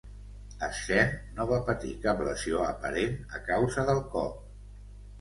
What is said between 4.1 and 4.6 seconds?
cop.